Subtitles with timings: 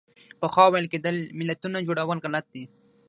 [0.41, 2.63] پخوا ویل کېدل ملتونو جوړول غلط دي.